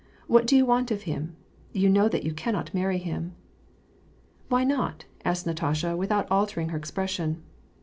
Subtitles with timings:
[0.25, 1.35] What do you want of him?
[1.73, 3.35] You know that you cannot marry him.''"
[4.49, 5.05] Why not?
[5.15, 7.43] '* asked Natasha, without altering her expres sion.